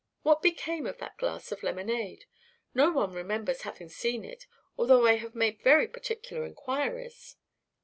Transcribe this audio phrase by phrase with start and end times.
[0.23, 2.25] What became of that glass of lemonade?
[2.73, 7.35] No one remembers having seen it, although I have made very particular inquiries."